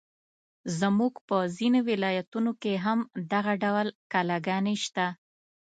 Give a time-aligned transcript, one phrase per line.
[0.79, 2.99] زموږ په ځینو ولایتونو کې هم
[3.33, 5.05] دغه ډول کلاګانې شته.